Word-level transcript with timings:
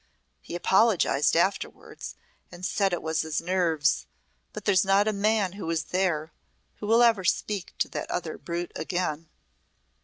He 0.41 0.55
apologized 0.55 1.35
afterwards 1.35 2.15
and 2.51 2.65
said 2.65 2.91
it 2.91 3.03
was 3.03 3.21
his 3.21 3.39
nerves. 3.39 4.07
But 4.51 4.65
there's 4.65 4.83
not 4.83 5.07
a 5.07 5.13
man 5.13 5.51
who 5.51 5.67
was 5.67 5.83
there 5.93 6.33
who 6.77 6.87
will 6.87 7.03
ever 7.03 7.23
speak 7.23 7.77
to 7.77 7.87
that 7.89 8.09
other 8.09 8.39
brute 8.39 8.71
again." 8.75 9.29